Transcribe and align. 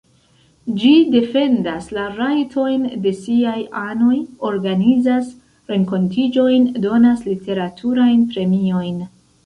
Ĝi 0.83 0.93
defendas 1.15 1.89
la 1.97 2.05
rajtojn 2.13 2.87
de 3.05 3.13
siaj 3.19 3.55
anoj, 3.83 4.17
organizas 4.53 5.31
renkontiĝojn, 5.75 6.69
donas 6.89 7.27
literaturajn 7.33 8.31
premiojn. 8.35 9.03